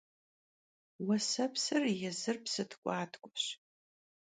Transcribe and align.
Vuesepsır 1.05 1.83
yêzır 1.99 2.37
psı 2.45 2.63
tk'uatk'ueş. 2.69 3.43